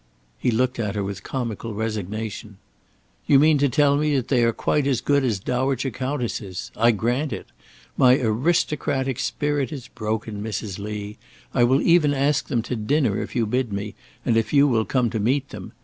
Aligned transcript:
He 0.39 0.49
looked 0.49 0.79
at 0.79 0.95
her 0.95 1.03
with 1.03 1.21
comical 1.21 1.75
resignation. 1.75 2.57
"You 3.27 3.37
mean 3.37 3.59
to 3.59 3.69
tell 3.69 3.97
me 3.97 4.15
that 4.15 4.29
they 4.29 4.43
are 4.43 4.51
quite 4.51 4.87
as 4.87 4.99
good 4.99 5.23
as 5.23 5.37
dowager 5.39 5.91
countesses. 5.91 6.71
I 6.75 6.89
grant 6.89 7.31
it. 7.31 7.45
My 7.95 8.17
aristocratic 8.17 9.19
spirit 9.19 9.71
is 9.71 9.89
broken, 9.89 10.41
Mrs. 10.41 10.79
Lee. 10.79 11.19
I 11.53 11.63
will 11.65 11.83
even 11.83 12.15
ask 12.15 12.47
them 12.47 12.63
to 12.63 12.75
dinner 12.75 13.21
if 13.21 13.35
you 13.35 13.45
bid 13.45 13.71
me, 13.71 13.93
and 14.25 14.37
if 14.37 14.51
you 14.53 14.67
will 14.67 14.85
come 14.85 15.11
to 15.11 15.19
meet 15.19 15.49
them. 15.49 15.71